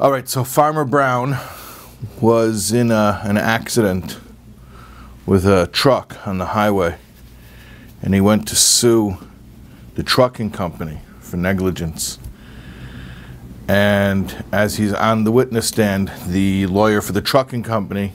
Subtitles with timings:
[0.00, 1.36] All right, so Farmer Brown
[2.22, 4.18] was in a, an accident
[5.26, 6.96] with a truck on the highway,
[8.00, 9.18] and he went to sue
[9.96, 12.18] the trucking company for negligence.
[13.68, 18.14] And as he's on the witness stand, the lawyer for the trucking company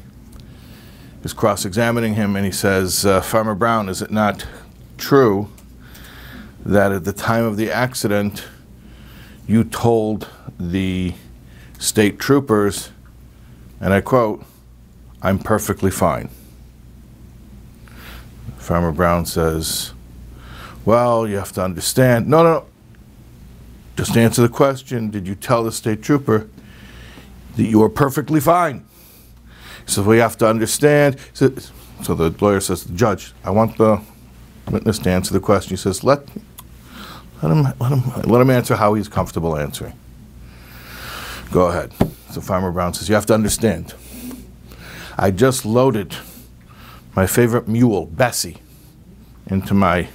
[1.24, 4.48] is cross examining him, and he says, uh, Farmer Brown, is it not
[4.98, 5.50] true
[6.66, 8.44] that at the time of the accident,
[9.46, 10.28] you told
[10.60, 11.14] the
[11.80, 12.92] state troopers,
[13.80, 14.44] and I quote,
[15.22, 16.30] I'm perfectly fine.
[18.58, 19.94] Farmer Brown says,
[20.86, 22.28] Well, you have to understand.
[22.28, 22.66] No, no,
[23.96, 25.10] just answer the question.
[25.10, 26.50] Did you tell the state trooper
[27.56, 28.86] that you were perfectly fine?
[29.86, 31.18] He says, We have to understand.
[31.34, 31.54] So,
[32.04, 34.02] so the lawyer says, the Judge, I want the
[34.70, 35.70] witness to answer the question.
[35.72, 36.28] He says, Let,
[37.42, 39.94] let, him, let, him, let him answer how he's comfortable answering.
[41.52, 41.94] Go ahead.
[42.32, 43.94] So Farmer Brown says, You have to understand.
[45.18, 46.16] I just loaded
[47.16, 48.58] my favorite mule, Bessie,
[49.48, 50.10] into my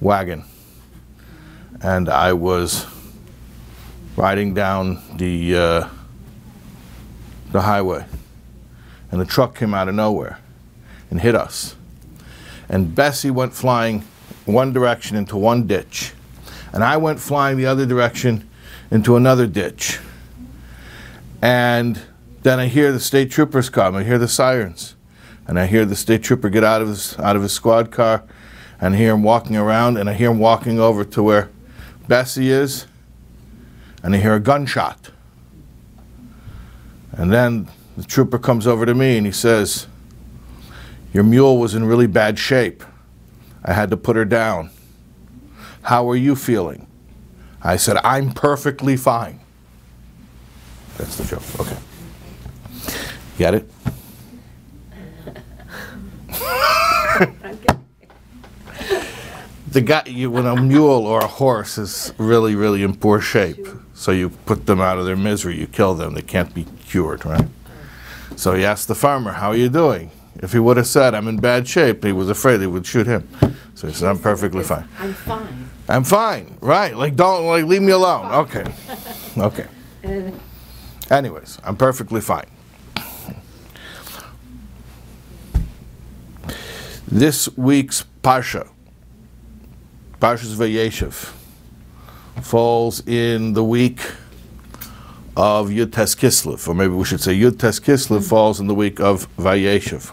[0.00, 0.44] wagon.
[1.80, 2.86] And I was
[4.16, 5.88] riding down the, uh,
[7.52, 8.04] the highway.
[9.12, 10.40] And the truck came out of nowhere
[11.10, 11.76] and hit us.
[12.68, 14.00] And Bessie went flying
[14.44, 16.12] one direction into one ditch.
[16.72, 18.48] And I went flying the other direction
[18.90, 20.00] into another ditch.
[21.42, 22.00] And
[22.42, 23.94] then I hear the state troopers come.
[23.96, 24.94] I hear the sirens.
[25.46, 28.24] And I hear the state trooper get out of his, out of his squad car.
[28.80, 29.96] And I hear him walking around.
[29.96, 31.50] And I hear him walking over to where
[32.08, 32.86] Bessie is.
[34.02, 35.10] And I hear a gunshot.
[37.12, 39.86] And then the trooper comes over to me and he says,
[41.12, 42.84] Your mule was in really bad shape.
[43.64, 44.70] I had to put her down.
[45.82, 46.86] How are you feeling?
[47.62, 49.40] I said, I'm perfectly fine.
[50.96, 51.42] That's the joke.
[51.60, 51.76] Okay.
[53.38, 53.68] Got it?
[59.70, 63.66] the guy, you, when a mule or a horse is really, really in poor shape,
[63.94, 67.26] so you put them out of their misery, you kill them, they can't be cured,
[67.26, 67.46] right?
[68.36, 70.10] So he asked the farmer, How are you doing?
[70.36, 73.06] If he would have said, I'm in bad shape, he was afraid they would shoot
[73.06, 73.28] him.
[73.74, 74.88] So he said, I'm perfectly fine.
[74.98, 75.70] I'm fine.
[75.88, 76.96] I'm fine, right?
[76.96, 78.32] Like, don't, like, leave me alone.
[78.32, 78.64] Okay.
[79.38, 79.66] Okay.
[81.10, 82.46] Anyways, I'm perfectly fine.
[87.06, 88.68] This week's Parsha,
[90.20, 91.32] Parshas Vayeshev,
[92.42, 94.00] falls in the week
[95.36, 98.74] of Yud Tes Kislev, or maybe we should say Yud Tes Kislev falls in the
[98.74, 100.12] week of Vayeshev.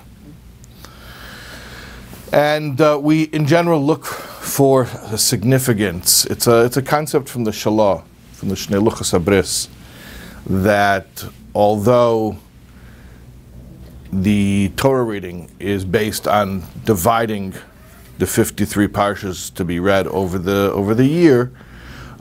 [2.32, 4.86] And uh, we, in general, look for
[5.18, 6.26] significance.
[6.26, 8.04] It's a, it's a concept from the Shalah,
[8.34, 9.68] from the Shnei Luchas Abris,
[10.46, 12.38] that although
[14.12, 17.54] the Torah reading is based on dividing
[18.20, 21.52] the 53 parshas to be read over the over the year,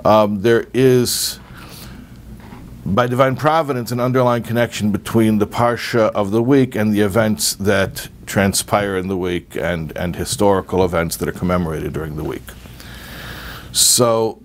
[0.05, 1.39] um, there is
[2.85, 7.55] by divine providence an underlying connection between the parsha of the week and the events
[7.55, 12.43] that transpire in the week and, and historical events that are commemorated during the week.
[13.71, 14.43] So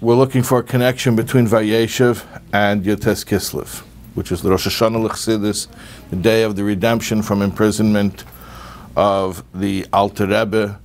[0.00, 2.24] we're looking for a connection between Vayeshev
[2.54, 3.80] and Yotes Kislev,
[4.14, 5.66] which is the Rosh Hashanah L'Chassidus,
[6.10, 8.22] the day of the redemption from imprisonment
[8.96, 10.80] of the Alter Rebbe,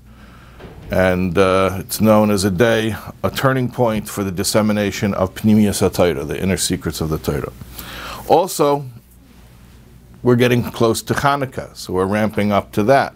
[0.89, 5.87] and uh, it's known as a day, a turning point for the dissemination of Pnimius
[5.87, 7.53] HaTorah, the inner secrets of the Torah.
[8.27, 8.83] Also,
[10.23, 13.15] we're getting close to Hanukkah, so we're ramping up to that.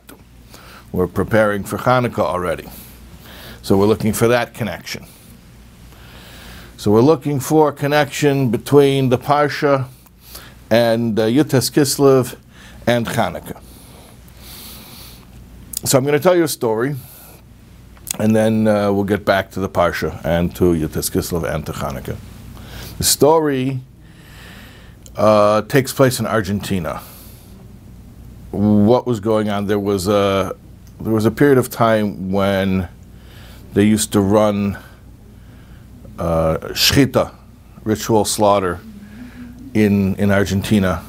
[0.91, 2.69] We're preparing for Hanukkah already.
[3.63, 5.07] So we're looking for that connection.
[6.83, 9.87] So we're looking for a connection between the Parsha
[10.69, 12.37] and uh, Yutes Kislev
[12.85, 13.61] and Hanukkah.
[15.85, 16.97] So I'm going to tell you a story,
[18.19, 21.71] and then uh, we'll get back to the Parsha and to Yutes Kislev and to
[21.71, 22.17] Hanukkah.
[22.97, 23.79] The story
[25.15, 27.01] uh, takes place in Argentina.
[28.51, 29.67] What was going on?
[29.67, 30.53] There was a
[30.99, 32.89] there was a period of time when
[33.71, 34.77] they used to run
[36.19, 37.33] uh, shchita,
[37.83, 38.79] ritual slaughter,
[39.73, 41.03] in in Argentina,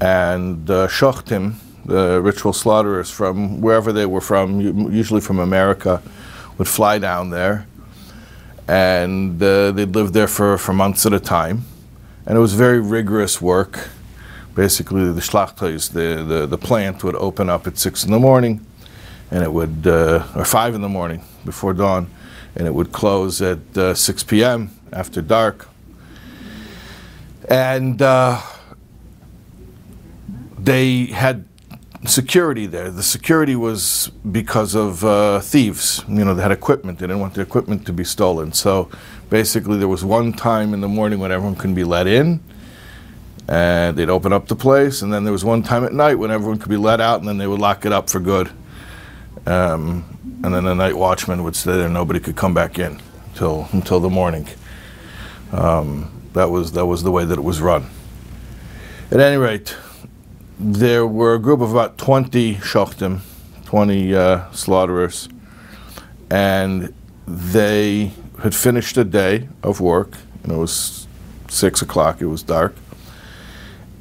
[0.00, 1.54] and uh, shochtim,
[1.84, 4.60] the ritual slaughterers from wherever they were from,
[4.92, 6.02] usually from America,
[6.58, 7.66] would fly down there,
[8.68, 11.64] and uh, they'd live there for, for months at a time,
[12.26, 13.88] and it was very rigorous work.
[14.54, 18.64] Basically, the schlachtos, the, the, the plant would open up at six in the morning,
[19.30, 22.06] and it would, uh, or five in the morning before dawn,
[22.56, 24.70] and it would close at uh, 6 p.m.
[24.92, 25.68] after dark.
[27.48, 28.40] And uh,
[30.58, 31.44] they had
[32.06, 32.90] security there.
[32.90, 36.04] The security was because of uh, thieves.
[36.08, 36.98] You know, they had equipment.
[36.98, 38.52] They didn't want the equipment to be stolen.
[38.52, 38.90] So
[39.30, 42.40] basically, there was one time in the morning when everyone could be let in,
[43.48, 45.02] and they'd open up the place.
[45.02, 47.28] And then there was one time at night when everyone could be let out, and
[47.28, 48.50] then they would lock it up for good.
[49.46, 51.88] Um, and then the night watchman would stay there.
[51.88, 54.46] Nobody could come back in until until the morning.
[55.52, 57.86] Um, that was that was the way that it was run.
[59.10, 59.76] At any rate,
[60.58, 63.20] there were a group of about 20 shochtim,
[63.66, 65.28] 20 uh, slaughterers,
[66.30, 66.92] and
[67.26, 68.12] they
[68.42, 70.16] had finished a day of work.
[70.42, 71.06] And it was
[71.48, 72.20] six o'clock.
[72.20, 72.74] It was dark.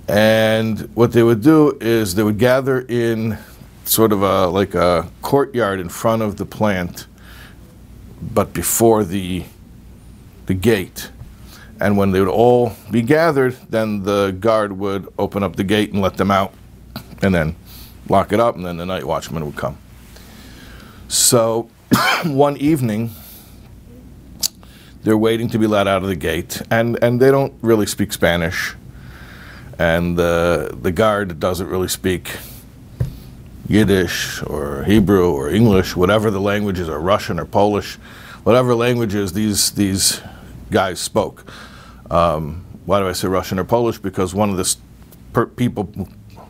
[0.08, 3.38] And what they would do is they would gather in
[3.86, 7.08] sort of a like a courtyard in front of the plant,
[8.22, 9.44] but before the
[10.46, 11.12] the gate.
[11.80, 15.92] And when they would all be gathered, then the guard would open up the gate
[15.92, 16.54] and let them out,
[17.24, 17.56] and then
[18.08, 19.78] lock it up, and then the night watchman would come.
[21.08, 21.70] So
[22.26, 23.12] one evening,
[25.04, 28.14] they're waiting to be let out of the gate, and, and they don't really speak
[28.14, 28.76] Spanish,
[29.80, 32.38] and the, the guard doesn't really speak
[33.72, 37.96] Yiddish or Hebrew or English, whatever the languages are, Russian or Polish,
[38.44, 40.20] whatever languages these, these
[40.70, 41.50] guys spoke.
[42.10, 43.98] Um, why do I say Russian or Polish?
[43.98, 46.10] Because one of the people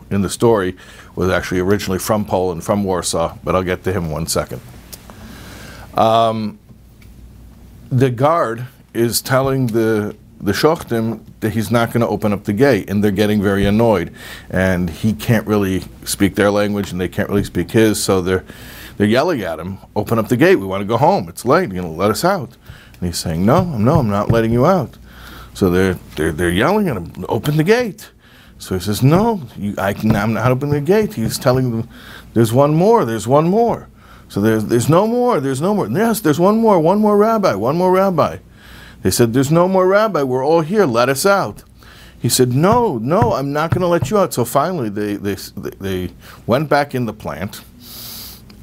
[0.10, 0.76] in the story
[1.16, 4.60] was actually originally from Poland, from Warsaw, but I'll get to him in one second.
[5.94, 6.58] Um,
[7.92, 8.66] the guard
[8.96, 13.04] is telling the the shochtim that he's not going to open up the gate, and
[13.04, 14.14] they're getting very annoyed,
[14.50, 18.44] and he can't really speak their language, and they can't really speak his, so they're
[18.98, 20.58] they're yelling at him, "Open up the gate!
[20.58, 21.30] We want to go home.
[21.30, 21.72] It's late.
[21.72, 22.58] You know, let us out."
[23.00, 24.98] And he's saying, "No, no, I'm not letting you out."
[25.54, 28.12] So they're, they're, they're yelling at him, open the gate.
[28.58, 31.16] So he says, no, you, I can, I'm not opening the gate.
[31.16, 31.90] He's telling them,
[32.34, 33.90] there's one more, there's one more.
[34.30, 35.88] So there's, there's no more, there's no more.
[35.88, 38.38] Yes, there's one more, one more rabbi, one more rabbi.
[39.02, 41.64] They said, there's no more rabbi, we're all here, let us out.
[42.20, 44.34] He said, no, no, I'm not going to let you out.
[44.34, 46.14] So finally they, they, they
[46.46, 47.64] went back in the plant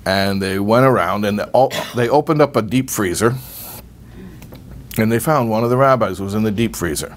[0.07, 3.35] and they went around and they, all, they opened up a deep freezer
[4.97, 7.17] and they found one of the rabbis was in the deep freezer.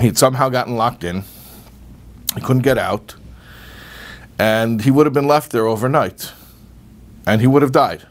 [0.00, 1.24] He'd somehow gotten locked in.
[2.34, 3.16] He couldn't get out.
[4.38, 6.32] And he would have been left there overnight.
[7.26, 8.06] And he would have died.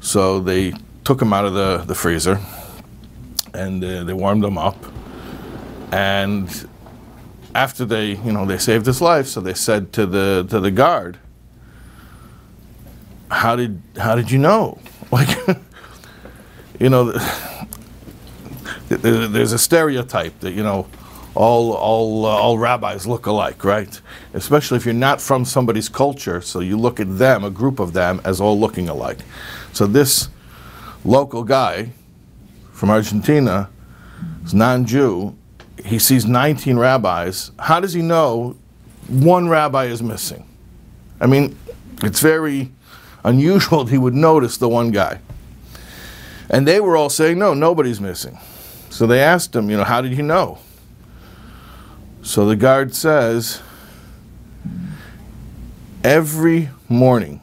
[0.00, 2.40] So they took them out of the, the freezer
[3.54, 4.76] and uh, they warmed them up.
[5.90, 6.68] And
[7.54, 10.70] after they, you know, they saved his life, so they said to the to the
[10.70, 11.18] guard,
[13.30, 14.78] "How did how did you know?"
[15.12, 15.58] Like
[16.80, 17.12] you know,
[18.88, 20.86] there's a stereotype that you know
[21.34, 24.00] all all uh, all rabbis look alike, right?
[24.32, 27.92] Especially if you're not from somebody's culture, so you look at them, a group of
[27.92, 29.18] them, as all looking alike.
[29.74, 30.30] So this
[31.04, 31.90] local guy
[32.72, 33.68] from Argentina,
[34.44, 35.36] is non-Jew,
[35.84, 37.50] he sees 19 rabbis.
[37.58, 38.56] How does he know
[39.08, 40.46] one rabbi is missing?
[41.20, 41.56] I mean,
[42.02, 42.70] it's very
[43.24, 45.20] unusual he would notice the one guy.
[46.50, 48.38] And they were all saying, no, nobody's missing.
[48.90, 50.58] So they asked him, you know, how did you know?
[52.22, 53.60] So the guard says,
[56.04, 57.40] every morning,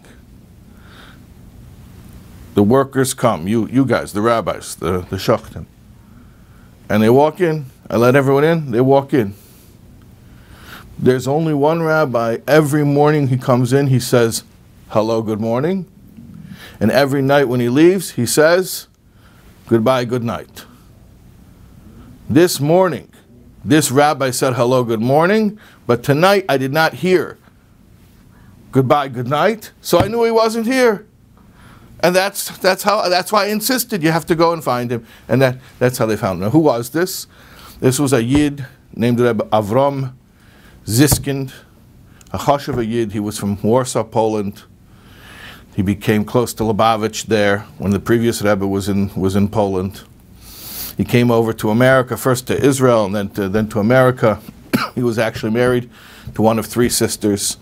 [2.59, 5.65] the workers come, you, you guys, the rabbis, the, the shochtim,
[6.89, 7.65] and they walk in.
[7.89, 9.33] I let everyone in, they walk in.
[10.97, 12.39] There's only one rabbi.
[12.45, 14.43] Every morning he comes in, he says,
[14.89, 15.89] hello, good morning.
[16.81, 18.89] And every night when he leaves, he says,
[19.67, 20.65] goodbye, good night.
[22.29, 23.09] This morning,
[23.63, 27.37] this rabbi said hello, good morning, but tonight I did not hear
[28.73, 31.05] goodbye, good night, so I knew he wasn't here.
[32.01, 35.05] And that's, that's, how, that's why I insisted you have to go and find him.
[35.27, 36.49] And that, that's how they found him.
[36.51, 37.27] Who was this?
[37.79, 38.65] This was a Yid
[38.95, 40.13] named Reb Avram
[40.85, 41.53] Ziskind,
[42.31, 43.11] a Choshev Yid.
[43.11, 44.63] He was from Warsaw, Poland.
[45.75, 50.01] He became close to Lubavitch there when the previous Rebbe was in, was in Poland.
[50.97, 54.41] He came over to America, first to Israel and then to, then to America.
[54.95, 55.89] he was actually married
[56.35, 57.57] to one of three sisters.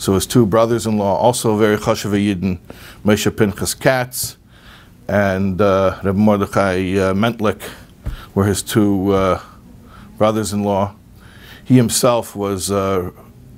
[0.00, 2.58] So his two brothers-in-law, also very chashuv Yidden,
[3.04, 4.38] Moshe Pinchas Katz
[5.06, 7.60] and uh, Reb Mordechai uh, Mentlik,
[8.34, 9.42] were his two uh,
[10.16, 10.94] brothers-in-law.
[11.62, 13.10] He himself was uh,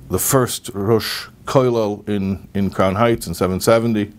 [0.09, 4.11] the first Rosh Koilel in, in Crown Heights in 770.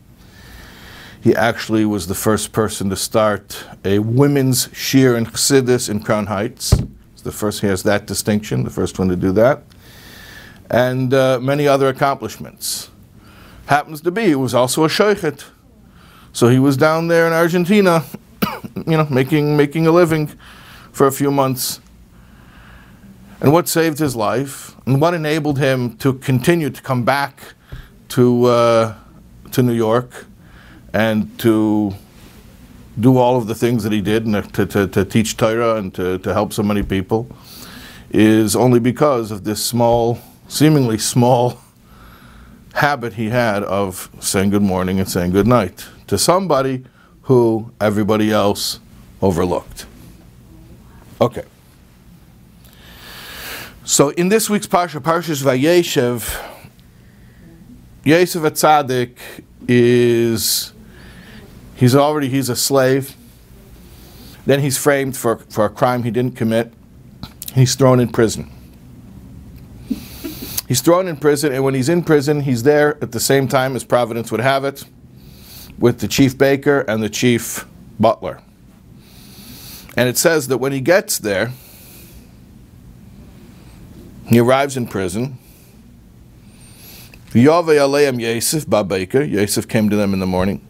[1.20, 6.24] He actually was the first person to start a women's shiur in Chassidus in Crown
[6.24, 6.70] Heights.
[7.12, 9.62] He's the first, he has that distinction, the first one to do that.
[10.70, 12.90] And uh, many other accomplishments.
[13.66, 15.44] Happens to be, he was also a sheikhet.
[16.32, 18.04] So he was down there in Argentina,
[18.76, 20.30] you know, making, making a living
[20.92, 21.80] for a few months.
[23.40, 27.54] And what saved his life, and what enabled him to continue to come back
[28.10, 28.94] to, uh,
[29.52, 30.26] to New York
[30.92, 31.94] and to
[32.98, 35.92] do all of the things that he did and to, to, to teach Torah and
[35.94, 37.28] to, to help so many people
[38.10, 41.58] is only because of this small, seemingly small
[42.74, 46.84] habit he had of saying good morning and saying good night to somebody
[47.22, 48.80] who everybody else
[49.22, 49.86] overlooked.
[51.20, 51.44] Okay.
[53.84, 56.42] So in this week's Parsha, Parshas Vayeshev,
[58.04, 59.16] Yosef HaTzadik
[59.68, 60.74] is
[61.76, 63.16] He's already he's a slave.
[64.46, 66.72] Then he's framed for, for a crime he didn't commit.
[67.54, 68.50] He's thrown in prison.
[70.66, 73.76] He's thrown in prison, and when he's in prison, he's there at the same time
[73.76, 74.84] as Providence would have it,
[75.78, 77.66] with the chief baker and the chief
[78.00, 78.40] butler.
[79.96, 81.52] And it says that when he gets there,
[84.26, 85.38] he arrives in prison.
[87.34, 89.22] Yosef, Baker.
[89.22, 90.66] Yosef came to them in the morning.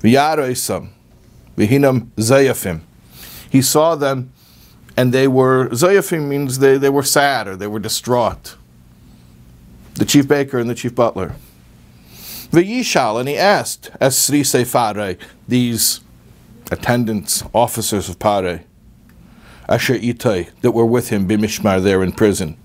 [0.00, 0.88] V'yaroisam,
[1.56, 2.80] v'hinam zayafim.
[3.50, 4.32] He saw them,
[4.96, 8.56] and they were zayafim means they, they were sad or they were distraught.
[9.94, 11.34] The chief baker and the chief butler.
[12.50, 16.00] V'yishal, and he asked, as Sri Sefare, these
[16.72, 18.64] attendants, officers of Pare,
[19.68, 22.56] Asher Itai, that were with him, Bimishmar, there in prison,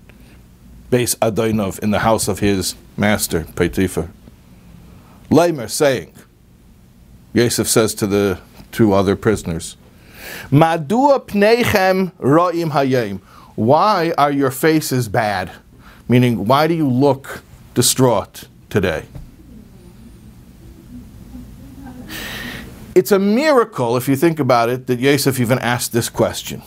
[0.90, 4.10] base Adonov, in the house of his master, Potiphar.
[5.30, 6.12] Lamer, saying,
[7.32, 8.40] Yosef says to the
[8.72, 9.76] two other prisoners,
[10.50, 13.20] Madua pneichem ra'im hayim.
[13.54, 15.50] Why are your faces bad?
[16.08, 17.42] Meaning, why do you look
[17.74, 19.04] distraught today?
[22.94, 26.62] It's a miracle, if you think about it, that Yosef even asked this question.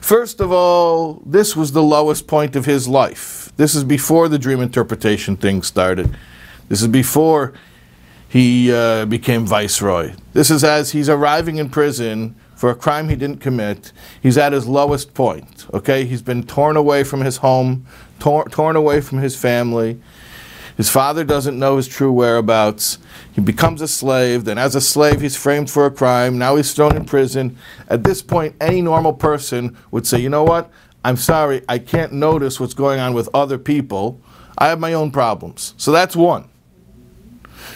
[0.00, 3.50] First of all, this was the lowest point of his life.
[3.56, 6.14] This is before the dream interpretation thing started.
[6.68, 7.54] This is before
[8.28, 10.12] he uh, became viceroy.
[10.32, 13.92] This is as he's arriving in prison for a crime he didn't commit.
[14.22, 15.66] He's at his lowest point.
[15.74, 17.86] Okay, he's been torn away from his home,
[18.18, 20.00] tor- torn away from his family.
[20.76, 22.98] His father doesn't know his true whereabouts.
[23.32, 24.44] He becomes a slave.
[24.44, 26.36] Then, as a slave, he's framed for a crime.
[26.36, 27.56] Now he's thrown in prison.
[27.88, 30.70] At this point, any normal person would say, You know what?
[31.04, 34.20] I'm sorry, I can't notice what's going on with other people.
[34.56, 35.74] I have my own problems.
[35.76, 36.48] So that's one.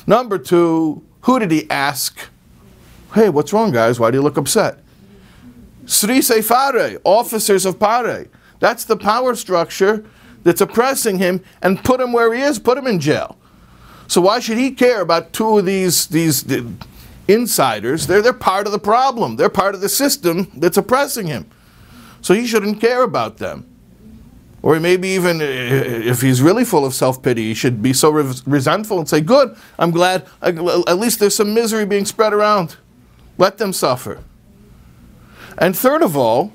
[0.06, 2.18] Number two, who did he ask?
[3.14, 3.98] Hey, what's wrong, guys?
[3.98, 4.78] Why do you look upset?
[5.86, 8.26] Sri Sefare, officers of Pare.
[8.60, 10.04] That's the power structure
[10.42, 13.38] that's oppressing him and put him where he is, put him in jail.
[14.06, 16.44] So why should he care about two of these, these
[17.26, 18.06] insiders?
[18.06, 19.36] They're, they're part of the problem.
[19.36, 21.48] They're part of the system that's oppressing him.
[22.20, 23.66] So he shouldn't care about them.
[24.60, 28.10] Or maybe even uh, if he's really full of self pity, he should be so
[28.10, 32.76] re- resentful and say, Good, I'm glad, at least there's some misery being spread around.
[33.38, 34.22] Let them suffer.
[35.56, 36.52] And third of all,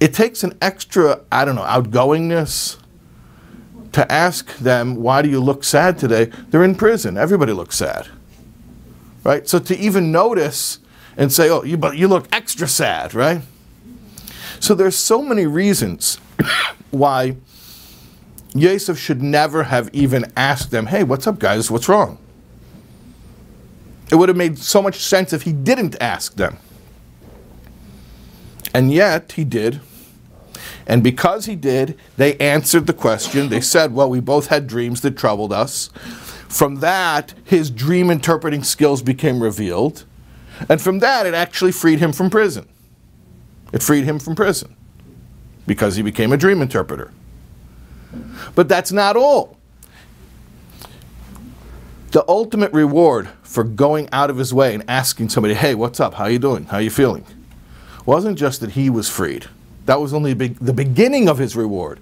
[0.00, 2.76] it takes an extra, I don't know, outgoingness
[3.92, 6.26] to ask them, Why do you look sad today?
[6.50, 7.16] They're in prison.
[7.16, 8.08] Everybody looks sad.
[9.24, 9.48] Right?
[9.48, 10.80] So to even notice
[11.16, 13.42] and say, Oh, you, but you look extra sad, right?
[14.58, 16.16] So there's so many reasons
[16.90, 17.36] why
[18.54, 21.70] Yosef should never have even asked them, hey, what's up, guys?
[21.70, 22.18] What's wrong?
[24.12, 26.58] It would have made so much sense if he didn't ask them.
[28.74, 29.80] And yet he did.
[30.86, 33.48] And because he did, they answered the question.
[33.48, 35.88] They said, Well, we both had dreams that troubled us.
[36.46, 40.04] From that, his dream interpreting skills became revealed.
[40.68, 42.68] And from that, it actually freed him from prison.
[43.72, 44.76] It freed him from prison
[45.66, 47.10] because he became a dream interpreter.
[48.54, 49.56] But that's not all.
[52.10, 56.14] The ultimate reward for going out of his way and asking somebody, "Hey, what's up?
[56.14, 56.64] How you doing?
[56.64, 57.24] How you feeling?"
[58.06, 59.46] wasn't just that he was freed.
[59.86, 62.00] That was only the beginning of his reward.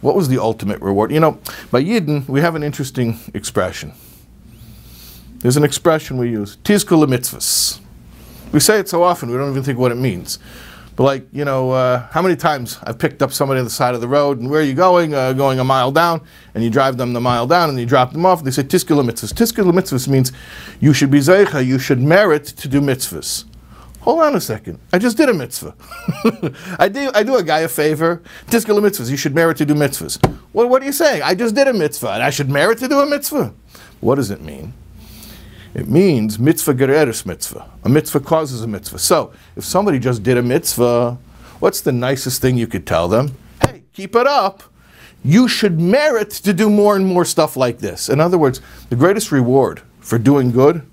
[0.00, 1.10] What was the ultimate reward?
[1.10, 1.38] You know,
[1.70, 3.92] by Yidden, we have an interesting expression.
[5.38, 7.80] There's an expression we use, tizkul mitzvahs.
[8.52, 10.38] We say it so often, we don't even think what it means.
[10.98, 13.94] But like, you know, uh, how many times I've picked up somebody on the side
[13.94, 15.14] of the road and where are you going?
[15.14, 16.20] Uh, going a mile down,
[16.56, 18.42] and you drive them the mile down and you drop them off.
[18.42, 19.32] They say tiskula mitzvahs.
[19.32, 20.32] Tiskula mitzvahs means
[20.80, 23.44] you should be zeicha, you should merit to do mitzvahs.
[24.00, 24.80] Hold on a second.
[24.92, 25.76] I just did a mitzvah.
[26.80, 28.20] I do I do a guy a favor.
[28.48, 29.08] Tiskula mitzvahs.
[29.08, 30.18] You should merit to do mitzvahs.
[30.50, 31.22] What, what are you saying?
[31.22, 33.54] I just did a mitzvah and I should merit to do a mitzvah.
[34.00, 34.72] What does it mean?
[35.78, 37.70] It means mitzvah gereris mitzvah.
[37.84, 38.98] A mitzvah causes a mitzvah.
[38.98, 41.16] So, if somebody just did a mitzvah,
[41.60, 43.36] what's the nicest thing you could tell them?
[43.62, 44.64] Hey, keep it up.
[45.22, 48.08] You should merit to do more and more stuff like this.
[48.08, 50.84] In other words, the greatest reward for doing good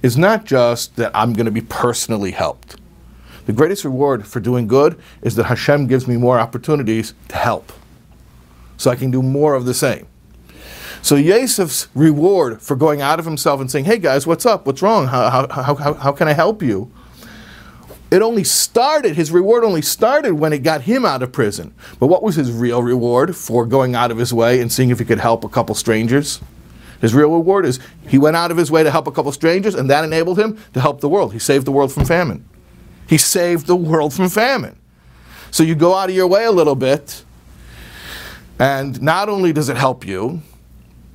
[0.00, 2.76] is not just that I'm going to be personally helped.
[3.46, 7.72] The greatest reward for doing good is that Hashem gives me more opportunities to help.
[8.76, 10.06] So I can do more of the same.
[11.02, 14.66] So Yosef's reward for going out of himself and saying, hey guys, what's up?
[14.66, 15.06] What's wrong?
[15.06, 16.92] How, how, how, how can I help you?
[18.10, 21.72] It only started, his reward only started when it got him out of prison.
[22.00, 24.98] But what was his real reward for going out of his way and seeing if
[24.98, 26.40] he could help a couple strangers?
[27.00, 27.78] His real reward is
[28.08, 30.58] he went out of his way to help a couple strangers, and that enabled him
[30.74, 31.32] to help the world.
[31.32, 32.44] He saved the world from famine.
[33.06, 34.76] He saved the world from famine.
[35.50, 37.24] So you go out of your way a little bit,
[38.58, 40.42] and not only does it help you,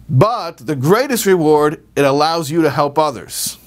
[0.10, 3.58] but the greatest reward, it allows you to help others.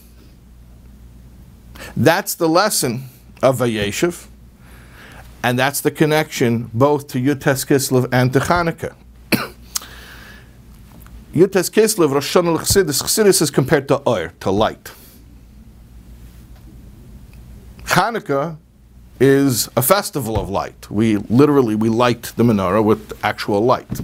[1.97, 3.05] That's the lesson
[3.43, 4.27] of Vayeshev,
[5.43, 8.95] and that's the connection both to Yutes Kislev and to Hanukkah.
[11.33, 14.93] Yutes Kislev, Rosh Hashanah Chassidus, Chassidus is compared to oil, to light.
[17.85, 18.59] Hanukkah
[19.21, 20.91] is a festival of light.
[20.91, 24.01] We literally we light the menorah with actual light.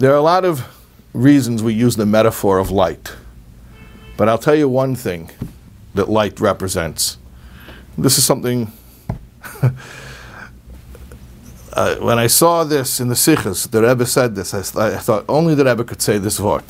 [0.00, 0.66] There are a lot of
[1.12, 3.12] reasons we use the metaphor of light,
[4.16, 5.30] but I'll tell you one thing
[5.92, 7.18] that light represents.
[7.98, 8.72] This is something.
[11.74, 15.26] uh, when I saw this in the Sichos, the Rebbe said this, I, I thought
[15.28, 16.64] only the Rebbe could say this word.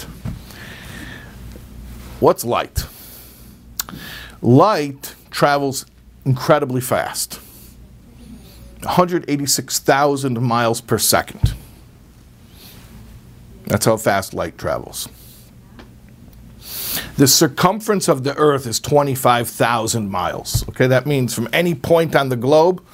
[2.18, 2.84] What's light?
[4.42, 5.86] Light travels
[6.24, 7.38] incredibly fast
[8.82, 11.54] 186,000 miles per second.
[13.70, 15.08] That's how fast light travels.
[17.16, 20.68] The circumference of the Earth is 25,000 miles.
[20.70, 22.84] Okay, that means from any point on the globe,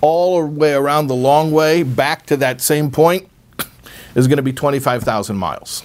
[0.00, 3.28] all the way around the long way back to that same point
[4.16, 5.84] is going to be 25,000 miles.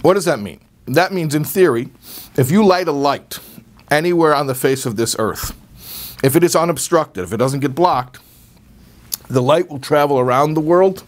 [0.00, 0.58] What does that mean?
[0.86, 1.90] That means, in theory,
[2.36, 3.38] if you light a light
[3.88, 5.56] anywhere on the face of this Earth,
[6.24, 8.18] if it is unobstructed, if it doesn't get blocked,
[9.28, 11.04] the light will travel around the world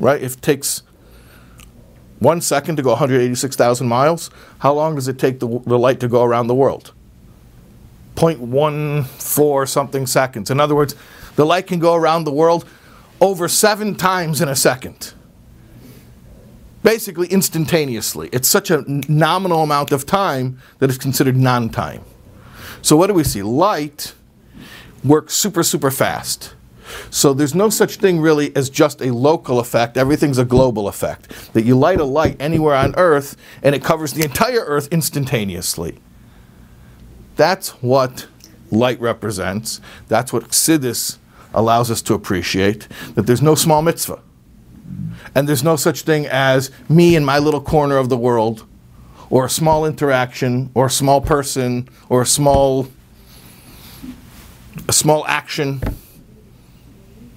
[0.00, 0.20] right?
[0.20, 0.82] If it takes
[2.18, 6.08] one second to go 186,000 miles, how long does it take the, the light to
[6.08, 6.92] go around the world?
[8.16, 10.50] 0.14 something seconds.
[10.50, 10.94] In other words,
[11.36, 12.66] the light can go around the world
[13.20, 15.14] over seven times in a second.
[16.82, 18.30] Basically, instantaneously.
[18.32, 22.02] It's such a nominal amount of time that it's considered non time.
[22.82, 23.42] So, what do we see?
[23.42, 24.14] Light
[25.04, 26.54] works super, super fast.
[27.10, 29.96] So there's no such thing really as just a local effect.
[29.96, 31.52] Everything's a global effect.
[31.52, 35.98] That you light a light anywhere on Earth and it covers the entire Earth instantaneously.
[37.36, 38.26] That's what
[38.70, 39.80] light represents.
[40.08, 41.18] That's what Chassidus
[41.52, 42.88] allows us to appreciate.
[43.14, 44.20] That there's no small mitzvah.
[45.34, 48.66] And there's no such thing as me in my little corner of the world,
[49.28, 52.88] or a small interaction, or a small person, or a small
[54.88, 55.80] a small action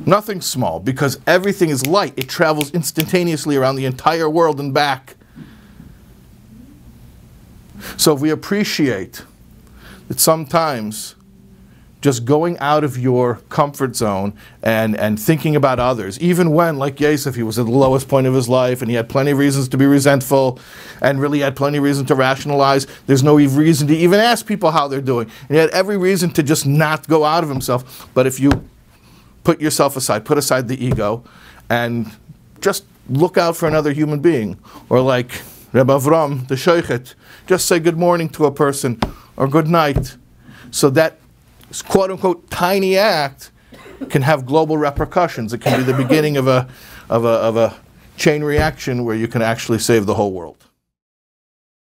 [0.05, 2.13] Nothing small, because everything is light.
[2.17, 5.15] It travels instantaneously around the entire world and back.
[7.97, 9.23] So if we appreciate
[10.07, 11.15] that sometimes
[12.01, 16.99] just going out of your comfort zone and, and thinking about others, even when, like
[16.99, 19.37] Yosef, he was at the lowest point of his life and he had plenty of
[19.37, 20.59] reasons to be resentful
[21.01, 22.87] and really had plenty of reason to rationalize.
[23.05, 25.29] There's no reason to even ask people how they're doing.
[25.47, 28.09] And he had every reason to just not go out of himself.
[28.13, 28.67] But if you
[29.43, 31.23] put yourself aside, put aside the ego,
[31.69, 32.11] and
[32.61, 34.57] just look out for another human being.
[34.89, 35.41] Or like
[35.73, 37.15] Reb Avram, the Sheikhet,
[37.47, 38.99] just say good morning to a person
[39.35, 40.17] or good night.
[40.71, 41.19] So that
[41.87, 43.51] quote unquote tiny act
[44.09, 45.53] can have global repercussions.
[45.53, 46.67] It can be the beginning of a,
[47.09, 47.75] of a, of a
[48.17, 50.57] chain reaction where you can actually save the whole world.